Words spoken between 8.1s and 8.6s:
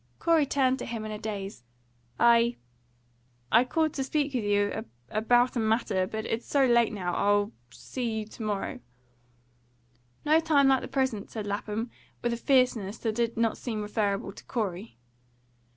you to